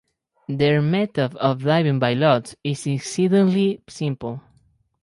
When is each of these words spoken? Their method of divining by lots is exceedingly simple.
Their 0.47 0.81
method 0.81 1.35
of 1.35 1.59
divining 1.59 1.99
by 1.99 2.13
lots 2.15 2.55
is 2.63 2.87
exceedingly 2.87 3.83
simple. 3.87 4.41